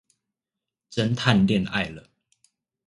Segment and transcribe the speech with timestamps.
[0.89, 2.09] 偵探戀愛了